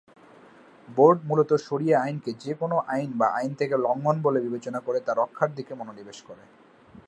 Board 0.87 1.19
মূলত 1.25 1.53
শরীয়াহ 1.53 2.01
আইনকে 2.03 2.31
যে 2.39 2.53
কোনও 2.53 2.77
আইন 2.87 3.09
বা 3.17 3.27
আইন 3.33 3.51
থেকে 3.53 3.75
লঙ্ঘন 3.77 4.17
বলে 4.21 4.39
বিবেচনা 4.41 4.79
করে 4.79 4.99
তা 4.99 5.11
রক্ষা 5.13 5.45
করার 5.45 5.55
দিকে 5.55 5.73
মনোনিবেশ 5.75 6.19
করে। 6.21 6.43